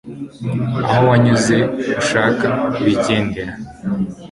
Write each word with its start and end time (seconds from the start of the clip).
aho 0.91 1.01
wanyuze 1.09 1.57
ushaka 2.01 2.47
kwigendara 2.75 3.53